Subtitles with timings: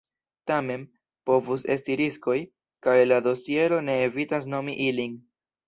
[0.51, 0.85] Tamen,
[1.29, 2.39] povus esti riskoj,
[2.89, 5.17] kaj la dosiero ne evitas nomi ilin.